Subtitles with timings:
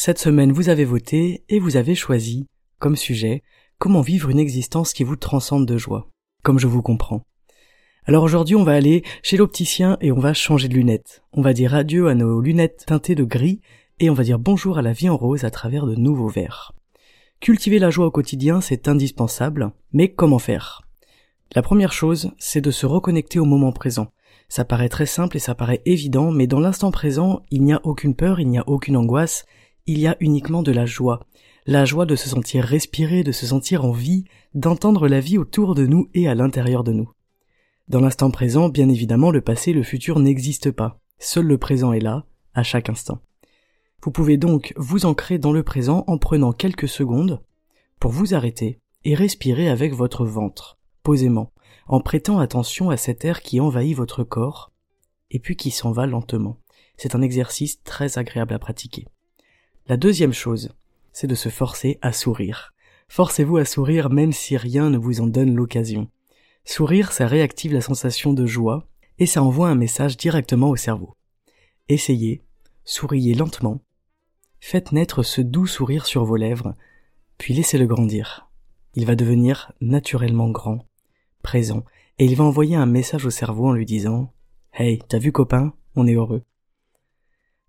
[0.00, 2.46] Cette semaine, vous avez voté et vous avez choisi,
[2.78, 3.42] comme sujet,
[3.80, 6.08] comment vivre une existence qui vous transcende de joie.
[6.44, 7.24] Comme je vous comprends.
[8.04, 11.24] Alors aujourd'hui, on va aller chez l'opticien et on va changer de lunettes.
[11.32, 13.60] On va dire adieu à nos lunettes teintées de gris
[13.98, 16.74] et on va dire bonjour à la vie en rose à travers de nouveaux verres.
[17.40, 20.82] Cultiver la joie au quotidien, c'est indispensable, mais comment faire?
[21.56, 24.12] La première chose, c'est de se reconnecter au moment présent.
[24.48, 27.80] Ça paraît très simple et ça paraît évident, mais dans l'instant présent, il n'y a
[27.82, 29.44] aucune peur, il n'y a aucune angoisse,
[29.88, 31.26] il y a uniquement de la joie.
[31.64, 35.74] La joie de se sentir respirer, de se sentir en vie, d'entendre la vie autour
[35.74, 37.10] de nous et à l'intérieur de nous.
[37.88, 41.00] Dans l'instant présent, bien évidemment, le passé et le futur n'existent pas.
[41.18, 43.20] Seul le présent est là, à chaque instant.
[44.02, 47.40] Vous pouvez donc vous ancrer dans le présent en prenant quelques secondes
[47.98, 51.50] pour vous arrêter et respirer avec votre ventre, posément,
[51.86, 54.70] en prêtant attention à cet air qui envahit votre corps
[55.30, 56.58] et puis qui s'en va lentement.
[56.98, 59.06] C'est un exercice très agréable à pratiquer.
[59.88, 60.68] La deuxième chose,
[61.14, 62.74] c'est de se forcer à sourire.
[63.08, 66.10] Forcez-vous à sourire même si rien ne vous en donne l'occasion.
[66.66, 68.86] Sourire, ça réactive la sensation de joie
[69.18, 71.16] et ça envoie un message directement au cerveau.
[71.88, 72.44] Essayez,
[72.84, 73.80] souriez lentement,
[74.60, 76.74] faites naître ce doux sourire sur vos lèvres,
[77.38, 78.50] puis laissez-le grandir.
[78.92, 80.86] Il va devenir naturellement grand,
[81.42, 81.82] présent,
[82.18, 84.34] et il va envoyer un message au cerveau en lui disant
[84.74, 86.42] Hey, t'as vu copain, on est heureux.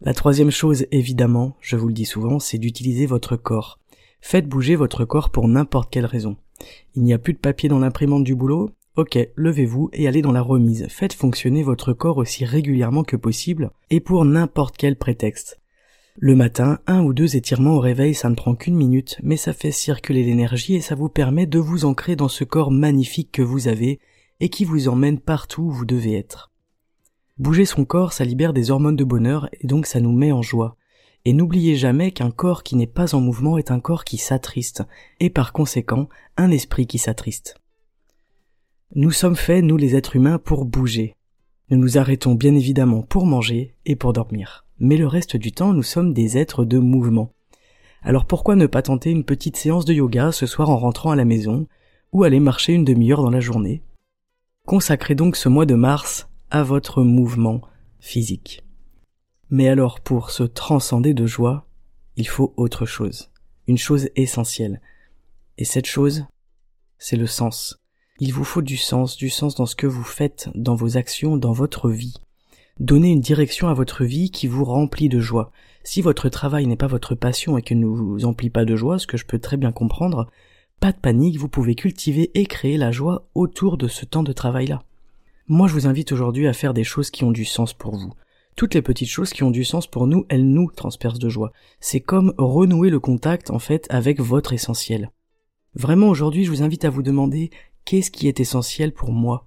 [0.00, 3.78] La troisième chose, évidemment, je vous le dis souvent, c'est d'utiliser votre corps.
[4.20, 6.36] Faites bouger votre corps pour n'importe quelle raison.
[6.94, 10.32] Il n'y a plus de papier dans l'imprimante du boulot, Ok, levez-vous et allez dans
[10.32, 10.88] la remise.
[10.88, 15.60] Faites fonctionner votre corps aussi régulièrement que possible et pour n'importe quel prétexte.
[16.16, 19.52] Le matin, un ou deux étirements au réveil, ça ne prend qu'une minute, mais ça
[19.52, 23.40] fait circuler l'énergie et ça vous permet de vous ancrer dans ce corps magnifique que
[23.40, 24.00] vous avez
[24.40, 26.47] et qui vous emmène partout où vous devez être.
[27.38, 30.42] Bouger son corps, ça libère des hormones de bonheur et donc ça nous met en
[30.42, 30.76] joie.
[31.24, 34.82] Et n'oubliez jamais qu'un corps qui n'est pas en mouvement est un corps qui s'attriste,
[35.20, 37.56] et par conséquent un esprit qui s'attriste.
[38.94, 41.14] Nous sommes faits, nous les êtres humains, pour bouger.
[41.70, 44.64] Nous nous arrêtons bien évidemment pour manger et pour dormir.
[44.80, 47.32] Mais le reste du temps, nous sommes des êtres de mouvement.
[48.02, 51.16] Alors pourquoi ne pas tenter une petite séance de yoga ce soir en rentrant à
[51.16, 51.66] la maison,
[52.12, 53.82] ou aller marcher une demi-heure dans la journée?
[54.66, 57.60] Consacrez donc ce mois de mars à votre mouvement
[58.00, 58.62] physique.
[59.50, 61.66] Mais alors pour se transcender de joie,
[62.16, 63.30] il faut autre chose,
[63.66, 64.80] une chose essentielle.
[65.56, 66.26] Et cette chose,
[66.98, 67.78] c'est le sens.
[68.20, 71.36] Il vous faut du sens, du sens dans ce que vous faites, dans vos actions,
[71.36, 72.14] dans votre vie.
[72.80, 75.50] Donnez une direction à votre vie qui vous remplit de joie.
[75.84, 78.98] Si votre travail n'est pas votre passion et qu'il ne vous emplit pas de joie,
[78.98, 80.28] ce que je peux très bien comprendre,
[80.80, 84.32] pas de panique, vous pouvez cultiver et créer la joie autour de ce temps de
[84.32, 84.82] travail-là.
[85.50, 88.12] Moi, je vous invite aujourd'hui à faire des choses qui ont du sens pour vous.
[88.54, 91.52] Toutes les petites choses qui ont du sens pour nous, elles nous transpercent de joie.
[91.80, 95.10] C'est comme renouer le contact, en fait, avec votre essentiel.
[95.74, 97.48] Vraiment, aujourd'hui, je vous invite à vous demander
[97.86, 99.46] qu'est-ce qui est essentiel pour moi?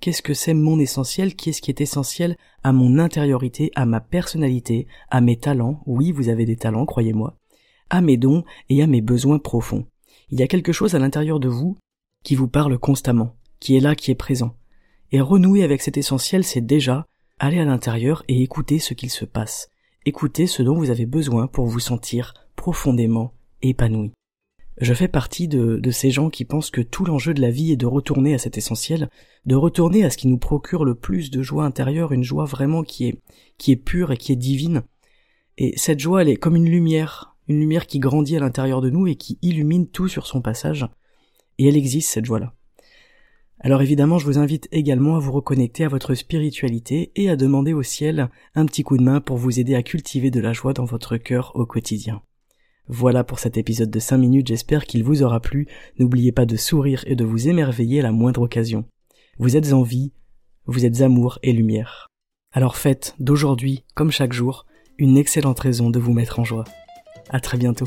[0.00, 1.36] Qu'est-ce que c'est mon essentiel?
[1.36, 5.80] Qu'est-ce qui est essentiel à mon intériorité, à ma personnalité, à mes talents?
[5.86, 7.38] Oui, vous avez des talents, croyez-moi.
[7.88, 9.86] À mes dons et à mes besoins profonds.
[10.30, 11.78] Il y a quelque chose à l'intérieur de vous
[12.24, 14.56] qui vous parle constamment, qui est là, qui est présent.
[15.12, 17.06] Et renouer avec cet essentiel, c'est déjà
[17.38, 19.68] aller à l'intérieur et écouter ce qu'il se passe.
[20.04, 24.12] Écouter ce dont vous avez besoin pour vous sentir profondément épanoui.
[24.78, 27.76] Je fais partie de, ces gens qui pensent que tout l'enjeu de la vie est
[27.76, 29.08] de retourner à cet essentiel,
[29.46, 32.82] de retourner à ce qui nous procure le plus de joie intérieure, une joie vraiment
[32.82, 33.18] qui est,
[33.56, 34.82] qui est pure et qui est divine.
[35.56, 38.90] Et cette joie, elle est comme une lumière, une lumière qui grandit à l'intérieur de
[38.90, 40.86] nous et qui illumine tout sur son passage.
[41.58, 42.55] Et elle existe, cette joie-là.
[43.60, 47.72] Alors évidemment, je vous invite également à vous reconnecter à votre spiritualité et à demander
[47.72, 50.74] au ciel un petit coup de main pour vous aider à cultiver de la joie
[50.74, 52.22] dans votre cœur au quotidien.
[52.88, 55.66] Voilà pour cet épisode de 5 minutes, j'espère qu'il vous aura plu.
[55.98, 58.84] N'oubliez pas de sourire et de vous émerveiller à la moindre occasion.
[59.38, 60.12] Vous êtes en vie,
[60.66, 62.08] vous êtes amour et lumière.
[62.52, 64.66] Alors faites d'aujourd'hui, comme chaque jour,
[64.98, 66.64] une excellente raison de vous mettre en joie.
[67.30, 67.86] À très bientôt.